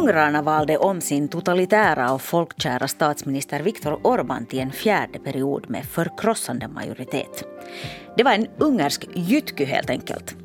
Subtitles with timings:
[0.00, 5.84] Ungrarna valde om sin totalitära och folkkära statsminister Viktor Orbán till en fjärde period med
[5.84, 7.44] förkrossande majoritet.
[8.16, 10.36] Det var en ungersk jytky helt enkelt.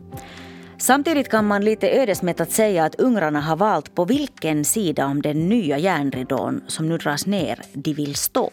[0.78, 5.50] Samtidigt kan man lite ödesmättat säga att ungrarna har valt på vilken sida om den
[5.50, 8.52] nya järnridån som nu dras ner de vill stå.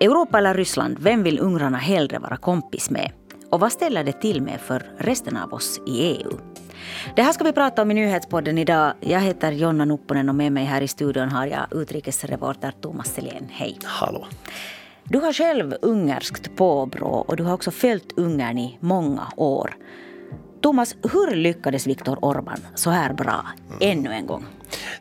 [0.00, 3.12] Europa eller Ryssland, vem vill ungrarna hellre vara kompis med?
[3.50, 6.30] Och vad ställer det till med för resten av oss i EU?
[7.16, 8.92] Det här ska vi prata om i nyhetspodden idag.
[9.00, 13.48] Jag heter Jonna Nupponen och med mig här i studion har jag utrikesreporter Thomas Selén.
[13.50, 13.78] Hej.
[13.84, 14.26] Hallå.
[15.04, 19.76] Du har själv ungerskt påbrå och du har också följt Ungern i många år.
[20.60, 23.46] Thomas, hur lyckades Viktor Orbán så här bra
[23.80, 24.44] ännu en gång?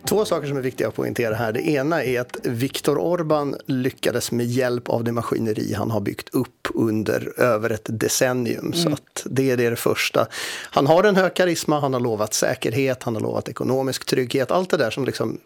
[0.05, 1.51] Två saker som är viktiga att poängtera här.
[1.51, 6.29] Det ena är att Viktor Orbán lyckades med hjälp av det maskineri han har byggt
[6.29, 8.65] upp under över ett decennium.
[8.65, 8.73] Mm.
[8.73, 10.27] Så att det är det första.
[10.71, 14.51] Han har en hög karisma, han har lovat säkerhet, han har lovat ekonomisk trygghet.
[14.51, 15.39] Allt det där som liksom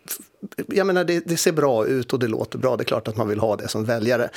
[0.67, 2.77] jag menar, det, det, ser bra ut och det låter bra.
[2.77, 4.29] Det är klart att man vill ha det som väljare.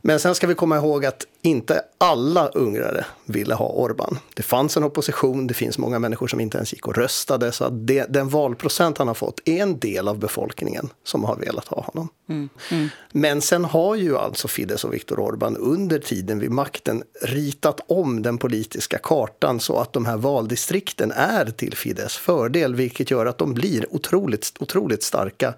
[0.00, 4.18] Men sen ska vi komma ihåg att inte alla ungrare ville ha Orban.
[4.34, 7.52] Det fanns en opposition, det finns många människor som inte ens gick och röstade.
[7.52, 11.68] Så att det, den valprocent han har fått en del av befolkningen som har velat
[11.68, 12.08] ha honom.
[12.28, 12.48] Mm.
[12.70, 12.88] Mm.
[13.12, 18.22] Men sen har ju alltså Fidesz och Viktor Orban under tiden vid makten ritat om
[18.22, 23.38] den politiska kartan så att de här valdistrikten är till Fidesz fördel, vilket gör att
[23.38, 25.54] de blir otroligt, otroligt starka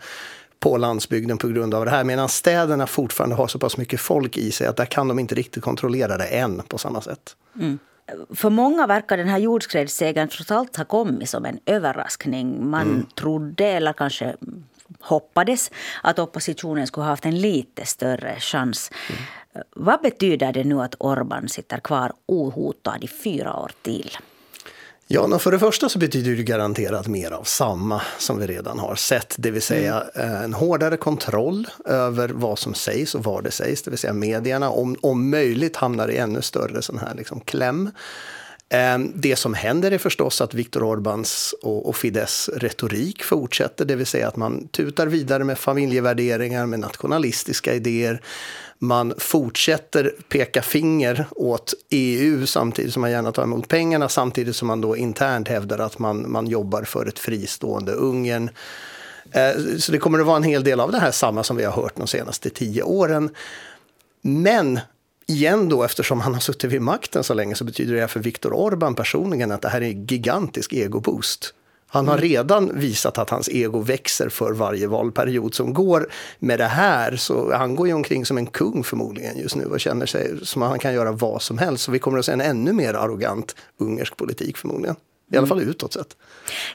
[0.61, 2.05] på landsbygden på grund av det här.
[2.05, 5.34] Medan städerna fortfarande har så pass mycket folk i sig att där kan de inte
[5.34, 7.36] riktigt kontrollera det än på samma sätt.
[7.56, 7.78] Mm.
[8.34, 12.70] För många verkar den här jordskredssegern trots allt ha kommit som en överraskning.
[12.70, 13.06] Man mm.
[13.06, 14.36] trodde, eller kanske
[15.00, 15.70] hoppades,
[16.03, 18.91] att oppositionen skulle ha haft en lite större chans.
[19.11, 19.22] Mm.
[19.70, 24.16] Vad betyder det nu att Orban sitter kvar ohotad i fyra år till?
[25.12, 28.94] Ja, för det första så betyder det garanterat mer av samma som vi redan har
[28.94, 29.34] sett.
[29.39, 30.42] Det vill säga mm.
[30.42, 33.82] en hårdare kontroll över vad som sägs och var det sägs.
[33.82, 37.91] Det vill säga medierna om, om möjligt hamnar i ännu större sån här liksom kläm.
[38.69, 43.97] Ehm, det som händer är förstås att Viktor Orbáns och, och Fidesz retorik fortsätter, det
[43.97, 48.20] vill säga att man tutar vidare med familjevärderingar, med nationalistiska idéer.
[48.83, 54.69] Man fortsätter peka finger åt EU samtidigt som man gärna tar emot pengarna, samtidigt som
[54.69, 58.51] man då internt hävdar att man, man jobbar för ett fristående Ungern.
[59.33, 61.65] Eh, så det kommer att vara en hel del av det här samma som vi
[61.65, 63.31] har hört de senaste tio åren.
[64.23, 64.81] Men
[65.27, 68.51] igen då, eftersom han har suttit vid makten så länge så betyder det för Viktor
[68.51, 71.55] Orbán personligen att det här är en gigantisk egoboost.
[71.91, 72.28] Han har mm.
[72.28, 76.09] redan visat att hans ego växer för varje valperiod som går.
[76.39, 79.81] Med det här så han går ju omkring som en kung förmodligen just nu och
[79.81, 81.84] känner sig som att han kan göra vad som helst.
[81.84, 84.97] Så vi kommer att se en ännu mer arrogant ungersk politik förmodligen.
[85.33, 85.49] I alla mm.
[85.49, 86.17] fall utåt sett.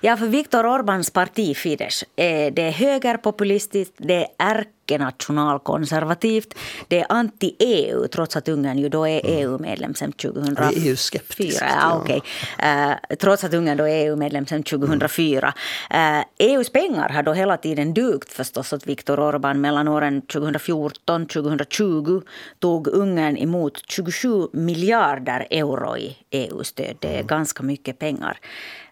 [0.01, 6.53] Ja, för Viktor Orbáns parti Fidesz, det är högerpopulistiskt, det är ärkenationalkonservativt,
[6.87, 10.71] det är anti-EU, trots att Ungern ju då är EU-medlem sedan 2004.
[10.75, 11.61] EU-skeptisk.
[11.61, 12.21] Ja, okay.
[12.63, 15.53] uh, trots att Ungern då är EU-medlem sedan 2004.
[15.93, 19.55] Uh, EUs pengar har då hela tiden dugt förstås åt Viktor Orbán.
[19.55, 22.21] Mellan åren 2014 och 2020
[22.59, 26.95] tog Ungern emot 27 miljarder euro i EU-stöd.
[26.99, 27.27] Det är mm.
[27.27, 28.37] ganska mycket pengar.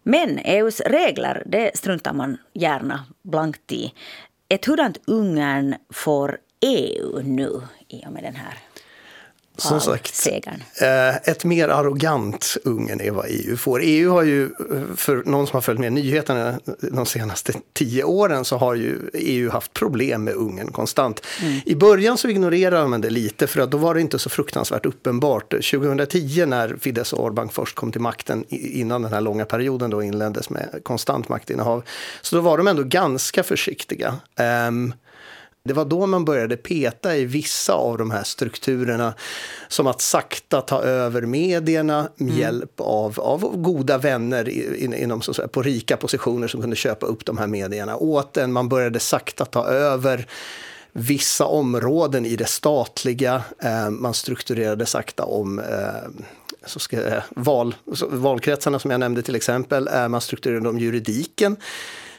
[0.03, 3.93] Men EUs regler, det struntar man gärna blankt i.
[4.53, 8.57] Ett hurdant Ungern får EU nu i och med den här
[9.57, 10.27] som sagt,
[10.81, 13.79] eh, ett mer arrogant Ungern är vad EU får.
[13.83, 14.49] EU har ju,
[14.95, 19.49] för någon som har följt med nyheterna de senaste tio åren, så har ju EU
[19.49, 21.25] haft problem med Ungern konstant.
[21.41, 21.59] Mm.
[21.65, 24.85] I början så ignorerade man det lite, för att då var det inte så fruktansvärt
[24.85, 25.49] uppenbart.
[25.49, 30.03] 2010 när Fidesz och Orbán först kom till makten, innan den här långa perioden då
[30.03, 31.83] inleddes med konstant maktinnehav,
[32.21, 34.15] så då var de ändå ganska försiktiga.
[34.67, 34.93] Um,
[35.66, 39.13] det var då man började peta i vissa av de här strukturerna.
[39.68, 42.40] Som att sakta ta över medierna med mm.
[42.40, 47.06] hjälp av, av goda vänner in, inom, så säga, på rika positioner som kunde köpa
[47.06, 48.54] upp de här medierna åt en.
[48.54, 50.27] Man började sakta ta över
[50.92, 53.44] vissa områden i det statliga.
[53.59, 56.25] Eh, man strukturerade sakta om eh,
[56.66, 59.88] så ska, val, så, valkretsarna som jag nämnde till exempel.
[59.88, 61.56] Eh, man strukturerade om juridiken.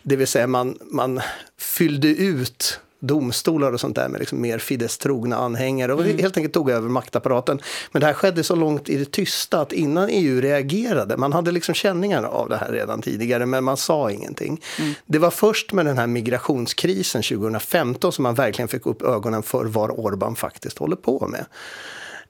[0.03, 1.21] Det vill säga man, man
[1.59, 6.19] fyllde ut domstolar och sånt där med liksom mer Fidesz-trogna anhängare och mm.
[6.19, 7.61] helt enkelt tog över maktapparaten.
[7.93, 11.51] Men det här skedde så långt i det tysta att innan EU reagerade, man hade
[11.51, 14.61] liksom känningar av det här redan tidigare men man sa ingenting.
[14.79, 14.95] Mm.
[15.07, 19.65] Det var först med den här migrationskrisen 2015 som man verkligen fick upp ögonen för
[19.65, 21.47] vad Orban faktiskt håller på med.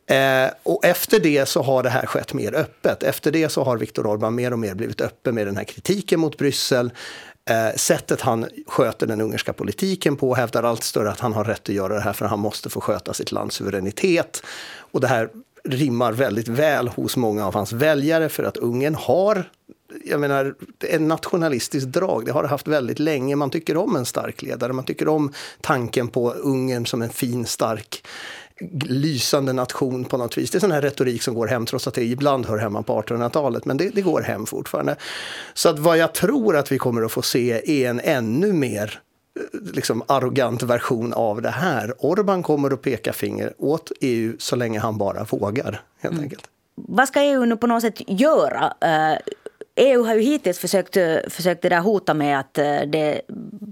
[0.06, 3.02] Eh, och efter det så har det här skett mer öppet.
[3.02, 6.20] Efter det så har Viktor Orbán mer och mer blivit öppen med den här kritiken
[6.20, 6.90] mot Bryssel.
[7.50, 11.68] Eh, sättet han sköter den ungerska politiken på hävdar allt större att han har rätt
[11.68, 14.42] att göra det här för han måste få sköta sitt lands suveränitet.
[14.76, 15.28] Och det här
[15.64, 19.50] rimmar väldigt väl hos många av hans väljare för att Ungern har
[20.04, 22.26] jag menar, en nationalistisk drag.
[22.26, 23.36] Det har det haft väldigt länge.
[23.36, 24.72] Man tycker om en stark ledare.
[24.72, 28.06] Man tycker om tanken på Ungern som en fin, stark
[28.84, 30.50] lysande nation på något vis.
[30.50, 33.02] Det är sån här retorik som går hem trots att det ibland hör hemma på
[33.02, 33.64] 1800-talet.
[33.64, 34.96] Men det, det, går hem fortfarande.
[35.54, 39.00] Så att vad jag tror att vi kommer att få se är en ännu mer
[39.74, 41.94] liksom arrogant version av det här.
[41.98, 45.82] Orban kommer att peka finger åt EU så länge han bara vågar.
[45.98, 46.24] helt mm.
[46.24, 46.48] enkelt.
[46.74, 48.72] Vad ska EU nu på något sätt göra?
[49.76, 50.96] EU har ju hittills försökt,
[51.28, 53.20] försökt det där hota med att eh, det,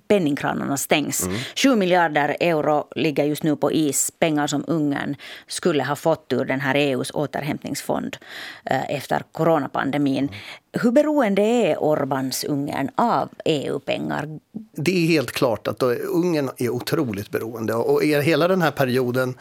[0.08, 1.26] penningkranarna stängs.
[1.26, 1.38] Mm.
[1.56, 4.12] 7 miljarder euro ligger just nu på is.
[4.19, 5.16] Pengar som Ungern
[5.46, 8.16] skulle ha fått ur den här EUs återhämtningsfond
[8.64, 10.28] eh, efter coronapandemin.
[10.73, 14.41] Hur beroende är Orbans Ungern av EU-pengar?
[14.77, 17.75] Det är helt klart att Ungern är otroligt beroende.
[17.75, 19.35] Och hela den här perioden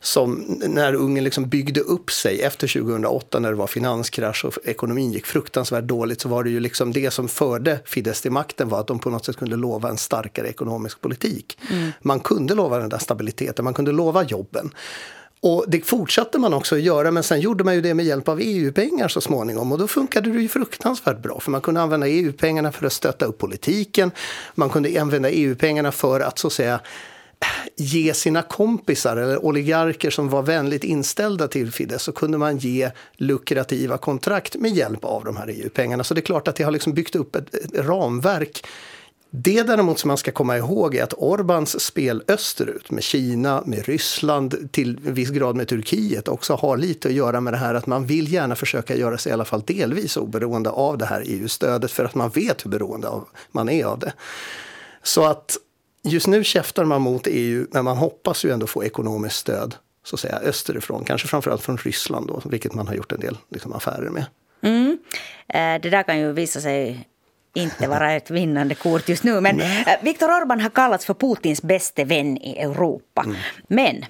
[0.00, 5.12] som när Ungern liksom byggde upp sig efter 2008 när det var finanskrasch och ekonomin
[5.12, 8.80] gick fruktansvärt dåligt så var det ju liksom det som förde Fidesz till makten var
[8.80, 11.58] att de på något sätt kunde lova en starkare ekonomisk politik.
[11.70, 11.90] Mm.
[12.00, 14.70] Man kunde lova den där stabiliteten, man kunde lova jobben.
[15.42, 18.28] Och det fortsatte man också att göra, men sen gjorde man ju det med hjälp
[18.28, 19.72] av EU-pengar så småningom.
[19.72, 23.24] Och då funkade det ju fruktansvärt bra, för man kunde använda EU-pengarna för att stötta
[23.24, 24.10] upp politiken.
[24.54, 26.80] Man kunde använda EU-pengarna för att så att säga
[27.76, 32.90] ge sina kompisar eller oligarker som var vänligt inställda till Fidesz så kunde man ge
[33.16, 36.04] lukrativa kontrakt med hjälp av de här EU-pengarna.
[36.04, 38.66] Så det är klart att det har liksom byggt upp ett, ett ramverk
[39.34, 43.84] det däremot som man ska komma ihåg är att Orbans spel österut med Kina, med
[43.84, 47.86] Ryssland, till viss grad med Turkiet också har lite att göra med det här att
[47.86, 51.90] man vill gärna försöka göra sig i alla fall delvis oberoende av det här EU-stödet
[51.90, 54.12] för att man vet hur beroende av, man är av det.
[55.02, 55.56] Så att
[56.02, 59.74] just nu käftar man mot EU, men man hoppas ju ändå få ekonomiskt stöd
[60.04, 63.38] så att säga, österifrån, kanske framförallt från Ryssland, då, vilket man har gjort en del
[63.48, 64.24] liksom, affärer med.
[64.62, 64.98] Mm.
[65.48, 67.08] Eh, det där kan ju visa sig
[67.54, 69.40] inte vara ett vinnande kort just nu.
[69.40, 69.60] Men.
[69.60, 69.66] Eh,
[70.02, 73.22] Viktor Orbán har kallats för Putins bäste vän i Europa.
[73.24, 73.36] Mm.
[73.68, 74.04] Men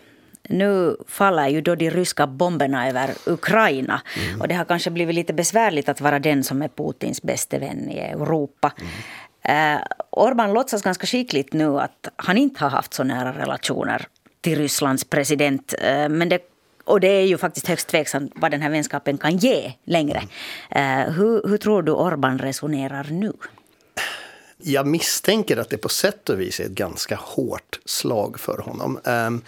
[0.48, 4.02] nu faller ju då de ryska bomberna över Ukraina.
[4.28, 4.40] Mm.
[4.40, 7.90] Och det har kanske blivit lite besvärligt att vara den som är Putins bäste vän
[7.90, 8.72] i Europa.
[8.78, 9.76] Mm.
[9.76, 14.06] Eh, Orban låtsas ganska skickligt nu att han inte har haft så nära relationer
[14.40, 15.74] till Rysslands president.
[15.78, 16.40] Eh, men det,
[16.84, 20.23] och det är ju faktiskt högst tveksamt vad den här vänskapen kan ge längre.
[20.70, 23.32] Eh, hur, hur tror du Orban resonerar nu?
[24.64, 28.99] Jag misstänker att det på sätt och vis är ett ganska hårt slag för honom.
[29.05, 29.43] Um,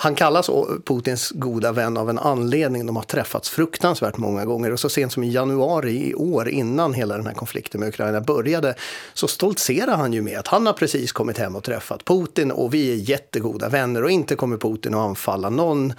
[0.00, 0.50] han kallas
[0.84, 2.86] Putins goda vän av en anledning.
[2.86, 6.94] De har träffats fruktansvärt många gånger och så sent som i januari i år innan
[6.94, 8.74] hela den här konflikten med Ukraina började
[9.14, 12.74] så stoltserar han ju med att han har precis kommit hem och träffat Putin och
[12.74, 15.92] vi är jättegoda vänner och inte kommer Putin att anfalla någon.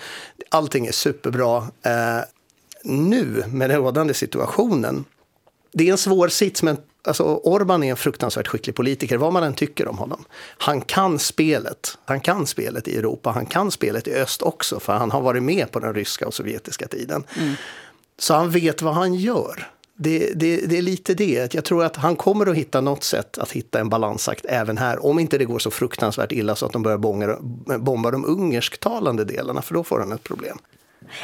[0.50, 1.68] Allting är superbra.
[1.84, 2.22] Ehm,
[2.84, 5.06] nu med den rådande situationen
[5.72, 6.78] det är en svår sits, men
[7.10, 10.26] alltså, Orban är en fruktansvärt skicklig politiker, vad man än tycker om honom.
[10.58, 11.98] Han kan spelet.
[12.06, 15.44] Han kan spelet i Europa, han kan spelet i öst också, för han har varit
[15.44, 17.24] med på den ryska och sovjetiska tiden.
[17.38, 17.54] Mm.
[18.18, 19.68] Så han vet vad han gör.
[20.02, 21.54] Det, det, det, är lite det.
[21.54, 25.06] Jag tror att han kommer att hitta något sätt att hitta en balansakt även här.
[25.06, 27.38] Om inte det går så fruktansvärt illa så att de börjar bomba,
[27.78, 30.58] bomba de ungersktalande delarna, för då får han ett problem.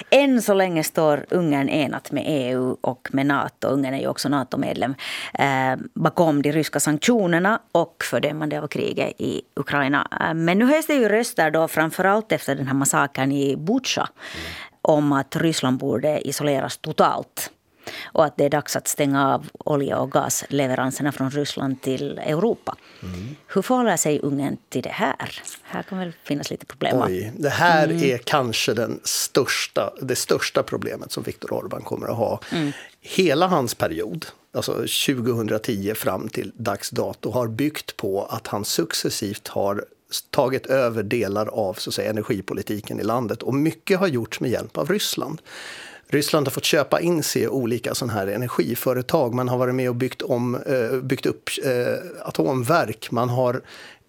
[0.09, 4.29] Än så länge står Ungern enat med EU och med Nato, Ungern är ju också
[4.29, 4.95] NATO-medlem,
[5.33, 10.07] eh, bakom de ryska sanktionerna och fördömande av kriget i Ukraina.
[10.21, 14.09] Eh, men nu höjs det ju röster då framförallt efter den här massakern i Butja
[14.81, 17.51] om att Ryssland borde isoleras totalt
[18.05, 22.75] och att det är dags att stänga av olja och gasleveranserna från Ryssland till Europa.
[23.03, 23.35] Mm.
[23.47, 25.41] Hur förhåller sig Ungern till det här?
[25.63, 27.01] Här kan väl finnas lite problem?
[27.05, 28.03] Oj, det här mm.
[28.03, 32.39] är kanske den största, det största problemet som Viktor Orbán kommer att ha.
[32.51, 32.71] Mm.
[33.01, 39.47] Hela hans period, alltså 2010 fram till dags dato, har byggt på att han successivt
[39.47, 39.85] har
[40.29, 43.43] tagit över delar av så att säga, energipolitiken i landet.
[43.43, 45.41] Och mycket har gjorts med hjälp av Ryssland.
[46.15, 49.33] Ryssland har fått köpa in sig i olika sån här energiföretag.
[49.33, 53.11] Man har varit med och byggt, om, eh, byggt upp eh, atomverk.
[53.11, 53.61] Man har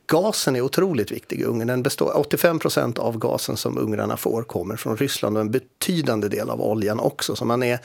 [0.09, 1.69] Gasen är otroligt viktig i Ungern.
[1.69, 6.29] Den består, 85 procent av gasen som ungrarna får kommer från Ryssland och en betydande
[6.29, 7.37] del av oljan också.
[7.37, 7.79] Så man är,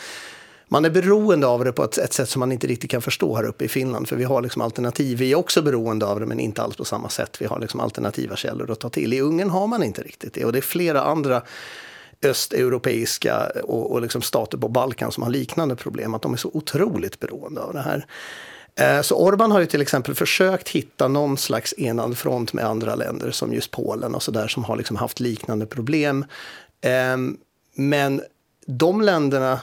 [0.67, 3.35] man är beroende av det på ett, ett sätt som man inte riktigt kan förstå
[3.35, 4.07] här uppe i Finland.
[4.07, 5.17] För vi har liksom alternativ.
[5.17, 7.41] Vi är också beroende av det men inte alls på samma sätt.
[7.41, 9.13] Vi har liksom alternativa källor att ta till.
[9.13, 10.45] I Ungern har man inte riktigt det.
[10.45, 11.41] Och det är flera andra
[12.25, 16.51] östeuropeiska och, och liksom stater på Balkan som har liknande problem, att de är så
[16.53, 18.05] otroligt beroende av det här.
[18.75, 22.95] Eh, så Orban har ju till exempel försökt hitta någon slags enad front med andra
[22.95, 26.25] länder som just Polen och sådär som har liksom haft liknande problem.
[26.81, 27.37] Ehm,
[27.75, 28.21] men
[28.65, 29.59] de länderna,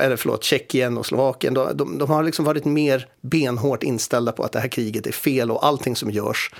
[0.00, 4.42] eller förlåt, Tjeckien och Slovakien, de, de, de har liksom varit mer benhårt inställda på
[4.42, 6.50] att det här kriget är fel och allting som görs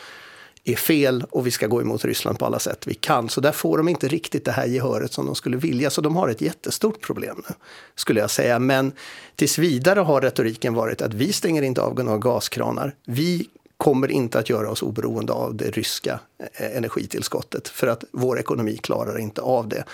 [0.65, 3.29] är fel och vi ska gå emot Ryssland på alla sätt vi kan.
[3.29, 5.91] Så där får de inte riktigt det här gehöret som de skulle vilja.
[5.91, 7.55] Så de har ett jättestort problem nu,
[7.95, 8.59] skulle jag säga.
[8.59, 8.93] Men
[9.37, 12.95] tills vidare har retoriken varit att vi stänger inte av några gaskranar.
[13.07, 18.39] Vi kommer inte att göra oss oberoende av det ryska eh, energitillskottet för att vår
[18.39, 19.85] ekonomi klarar inte av det.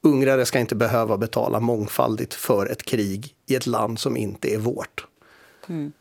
[0.00, 4.58] Ungrare ska inte behöva betala mångfaldigt för ett krig i ett land som inte är
[4.58, 5.06] vårt.
[5.68, 5.92] Mm.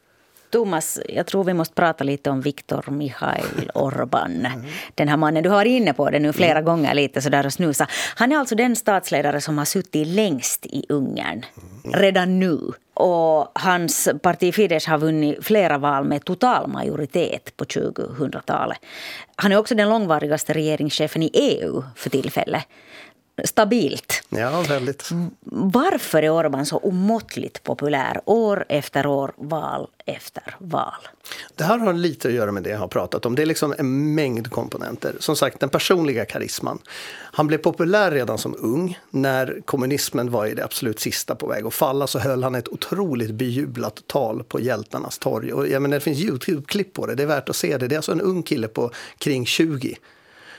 [0.53, 4.45] Thomas, jag tror vi måste prata lite om Viktor Mikhail Orban.
[4.45, 4.61] Mm.
[4.95, 6.65] Den här mannen, du har varit inne på det nu flera mm.
[6.65, 7.87] gånger lite sådär och snusa.
[8.15, 11.45] Han är alltså den statsledare som har suttit längst i Ungern.
[11.83, 11.99] Mm.
[11.99, 12.59] Redan nu.
[12.93, 18.77] Och hans parti Fidesz har vunnit flera val med total majoritet på 2000-talet.
[19.35, 22.63] Han är också den långvarigaste regeringschefen i EU för tillfället
[23.45, 24.23] stabilt.
[24.29, 25.09] Ja, väldigt.
[25.49, 31.07] Varför är Orban så omåttligt populär år efter år, val efter val?
[31.55, 33.35] Det här har lite att göra med det jag har pratat om.
[33.35, 35.15] Det är liksom en mängd komponenter.
[35.19, 36.79] Som sagt, den personliga karisman.
[37.33, 38.99] Han blev populär redan som ung.
[39.09, 42.67] När kommunismen var i det absolut sista på väg att falla så höll han ett
[42.67, 45.53] otroligt bejublat tal på hjältarnas torg.
[45.53, 47.87] Och jag menar, det finns Youtube-klipp på det, det är värt att se det.
[47.87, 49.97] Det är alltså en ung kille på kring 20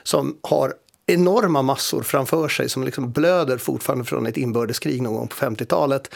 [0.03, 0.75] som har
[1.07, 6.15] enorma massor framför sig som liksom blöder fortfarande från ett inbördeskrig någon gång på 50-talet.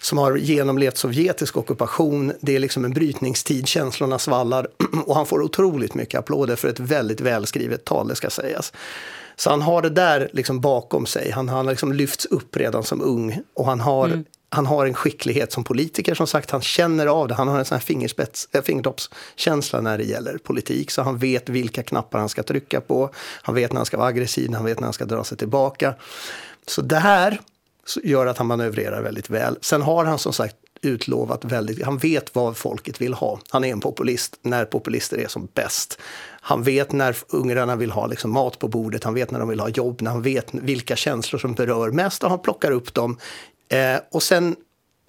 [0.00, 2.32] Som har genomlevt sovjetisk ockupation.
[2.40, 4.68] Det är liksom en brytningstid, känslorna svallar
[5.06, 8.72] och han får otroligt mycket applåder för ett väldigt välskrivet tal, det ska sägas.
[9.36, 11.30] Så han har det där liksom bakom sig.
[11.30, 14.94] Han har liksom lyfts upp redan som ung och han har mm han har en
[14.94, 16.50] skicklighet som politiker, som sagt.
[16.50, 17.34] Han känner av det.
[17.34, 20.90] Han har en sån här fingerspets, äh, fingertoppskänsla när det gäller politik.
[20.90, 23.10] Så han vet vilka knappar han ska trycka på.
[23.42, 25.94] Han vet när han ska vara aggressiv, han vet när han ska dra sig tillbaka.
[26.66, 27.40] Så det här
[28.02, 29.58] gör att han manövrerar väldigt väl.
[29.60, 33.40] Sen har han som sagt utlovat väldigt, han vet vad folket vill ha.
[33.50, 35.98] Han är en populist när populister är som bäst.
[36.40, 39.60] Han vet när ungrarna vill ha liksom mat på bordet, han vet när de vill
[39.60, 43.18] ha jobb, när han vet vilka känslor som berör mest och han plockar upp dem
[43.68, 44.56] Eh, och sen,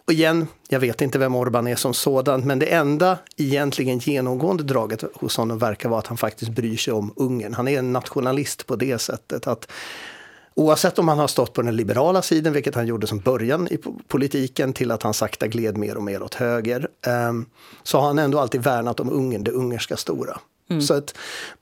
[0.08, 4.64] och igen, jag vet inte vem Orban är som sådan, men det enda egentligen genomgående
[4.64, 7.54] draget hos honom verkar vara att han faktiskt bryr sig om Ungern.
[7.54, 9.72] Han är en nationalist på det sättet att
[10.56, 13.78] Oavsett om han har stått på den liberala sidan, vilket han gjorde som början i
[14.08, 17.34] politiken, till att han sakta gled mer och mer åt höger, eh,
[17.84, 20.40] så har han ändå alltid värnat om Ungern, det ungerska stora.
[20.70, 20.82] Mm.
[20.82, 21.18] Så att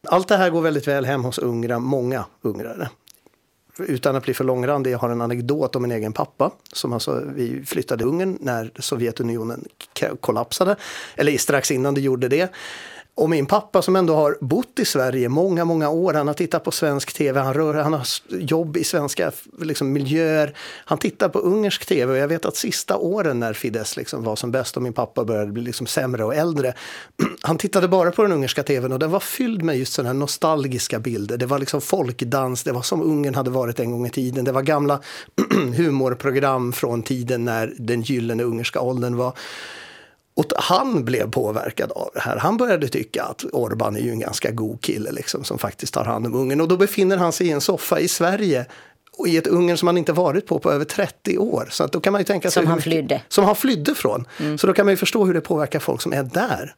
[0.08, 2.90] allt det här går väldigt väl hem hos ungra, många ungrare
[3.80, 6.52] utan att bli för långrandig, jag har en anekdot om min egen pappa.
[6.74, 9.66] Som alltså, vi flyttade Ungern när Sovjetunionen
[10.20, 10.76] kollapsade,
[11.16, 12.52] eller strax innan det gjorde det.
[13.18, 16.64] Och min pappa som ändå har bott i Sverige många, många år, han har tittat
[16.64, 19.32] på svensk tv, han, rör, han har jobb i svenska
[19.62, 20.54] liksom, miljöer.
[20.86, 24.36] Han tittar på ungersk tv och jag vet att sista åren när Fidesz liksom var
[24.36, 26.74] som bäst och min pappa började bli liksom sämre och äldre.
[27.42, 30.20] Han tittade bara på den ungerska tvn och den var fylld med just sådana här
[30.20, 31.38] nostalgiska bilder.
[31.38, 34.46] Det var liksom folkdans, det var som Ungern hade varit en gång i tiden.
[34.46, 35.00] Det var gamla
[35.76, 39.34] humorprogram från tiden när den gyllene ungerska åldern var.
[40.38, 42.38] Och han blev påverkad av det här.
[42.38, 46.06] Han började tycka att Orban är ju en ganska god kille liksom, som faktiskt tar
[46.06, 46.62] hand om Ungern.
[46.62, 48.66] Och då befinner han sig i en soffa i Sverige
[49.18, 51.68] och i ett Ungern som han inte varit på på över 30 år.
[51.72, 53.22] Så att då kan man ju tänka sig som han flydde.
[53.28, 54.28] Som han flydde från.
[54.40, 54.58] Mm.
[54.58, 56.76] Så då kan man ju förstå hur det påverkar folk som är där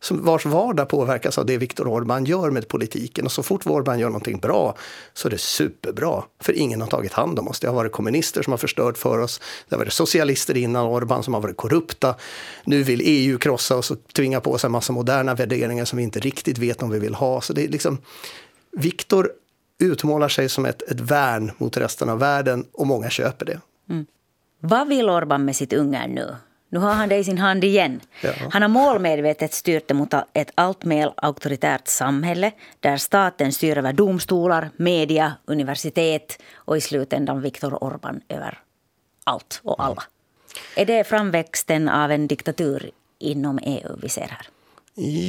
[0.00, 3.24] som vars vardag påverkas av det Viktor Orbán gör med politiken.
[3.24, 4.76] Och så fort Orbán gör någonting bra
[5.14, 6.22] så är det superbra.
[6.40, 7.60] För ingen har tagit hand om oss.
[7.60, 9.40] Det har varit kommunister som har förstört för oss.
[9.68, 12.14] Det har varit socialister innan Orbán som har varit korrupta.
[12.64, 16.02] Nu vill EU krossa oss och tvinga på oss en massa moderna värderingar som vi
[16.02, 17.40] inte riktigt vet om vi vill ha.
[17.40, 17.98] Så det är liksom...
[18.78, 19.30] Viktor
[19.78, 23.60] utmålar sig som ett, ett värn mot resten av världen och många köper det.
[23.90, 24.06] Mm.
[24.60, 26.36] Vad vill Orbán med sitt Ungern nu?
[26.68, 28.00] Nu har han det i sin hand igen.
[28.20, 28.32] Ja.
[28.50, 33.92] Han har målmedvetet styrt det mot ett allt mer auktoritärt samhälle där staten styr över
[33.92, 38.58] domstolar, media, universitet och i slutändan Viktor Orban över
[39.24, 40.02] allt och alla.
[40.76, 44.48] Är det framväxten av en diktatur inom EU vi ser här?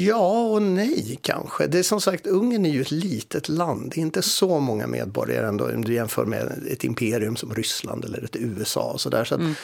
[0.06, 1.67] Ja och nej kanske.
[1.67, 3.91] Det är som sagt, Ungern är ju ett litet land.
[3.91, 8.06] Det är inte så många medborgare ändå om du jämför med ett imperium som Ryssland
[8.06, 8.91] eller ett USA.
[8.91, 9.24] Och så där.
[9.24, 9.56] Så mm.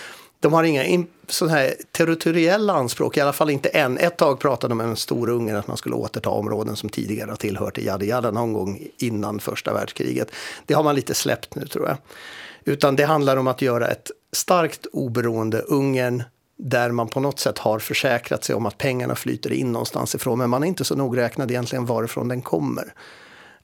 [0.44, 3.98] De har inga sån här territoriella anspråk, i alla fall inte än.
[3.98, 7.30] Ett tag pratade de om en stor Ungern, att man skulle återta områden som tidigare
[7.30, 10.32] har tillhört Yadi Yada någon gång innan första världskriget.
[10.66, 11.98] Det har man lite släppt nu tror jag.
[12.64, 16.24] Utan det handlar om att göra ett starkt oberoende Ungern
[16.58, 20.40] där man på något sätt har försäkrat sig om att pengarna flyter in någonstans ifrån,
[20.40, 22.94] men man är inte så nogräknad egentligen varifrån den kommer.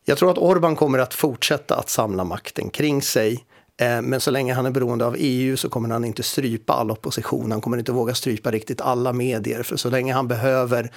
[0.05, 3.45] Jag tror att Orban kommer att fortsätta att samla makten kring sig.
[3.79, 6.91] Eh, men så länge han är beroende av EU så kommer han inte strypa all
[6.91, 7.51] opposition.
[7.51, 9.63] Han kommer inte våga strypa riktigt alla medier.
[9.63, 10.91] För så länge han behöver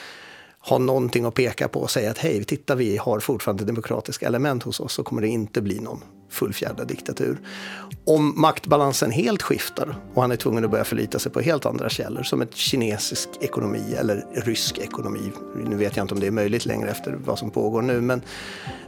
[0.65, 4.63] ha någonting att peka på och säga att hej, titta vi har fortfarande demokratiska element
[4.63, 6.01] hos oss så kommer det inte bli någon
[6.31, 7.41] fullfjädrad diktatur.
[8.05, 11.89] Om maktbalansen helt skiftar och han är tvungen att börja förlita sig på helt andra
[11.89, 15.33] källor som ett kinesisk ekonomi eller rysk ekonomi.
[15.67, 18.23] Nu vet jag inte om det är möjligt längre efter vad som pågår nu, men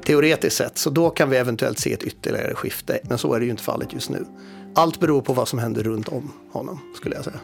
[0.05, 2.99] teoretiskt sett så då kan vi eventuellt se ett ytterligare skifte.
[3.03, 4.27] Men så är det ju inte fallet just nu.
[4.75, 7.41] Allt beror på vad som händer runt om honom skulle jag säga.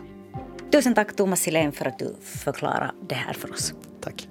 [0.72, 3.74] Tusen tack Thomas Silén för att du förklarade det här för oss.
[4.00, 4.28] Tack.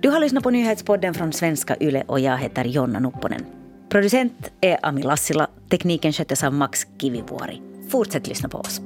[0.00, 3.44] Du har lyssnat på nyhetspodden från svenska YLE och jag heter Jonna Nupponen.
[3.88, 5.48] Producent är Ami Lassila.
[5.70, 7.62] Tekniken sköttes av Max Kivivuori.
[7.90, 8.80] Fortsätt lyssna på oss.